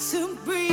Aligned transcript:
to 0.00 0.34
breathe. 0.44 0.63